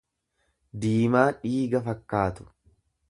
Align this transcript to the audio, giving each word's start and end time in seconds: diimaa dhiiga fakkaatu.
diimaa 0.85 1.25
dhiiga 1.43 1.83
fakkaatu. 1.89 2.49